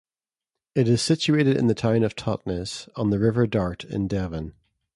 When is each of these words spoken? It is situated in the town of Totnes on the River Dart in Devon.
It 0.73 0.87
is 0.87 0.99
situated 0.99 1.57
in 1.57 1.67
the 1.67 1.75
town 1.75 2.01
of 2.01 2.15
Totnes 2.15 2.89
on 2.95 3.11
the 3.11 3.19
River 3.19 3.45
Dart 3.45 3.83
in 3.83 4.07
Devon. 4.07 4.55